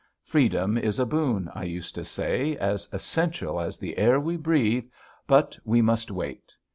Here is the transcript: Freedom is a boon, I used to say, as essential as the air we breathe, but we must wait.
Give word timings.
Freedom 0.23 0.79
is 0.79 0.97
a 0.97 1.05
boon, 1.05 1.47
I 1.53 1.63
used 1.65 1.93
to 1.93 2.03
say, 2.03 2.57
as 2.57 2.89
essential 2.91 3.59
as 3.61 3.77
the 3.77 3.99
air 3.99 4.19
we 4.19 4.35
breathe, 4.35 4.85
but 5.27 5.59
we 5.63 5.79
must 5.83 6.09
wait. 6.09 6.55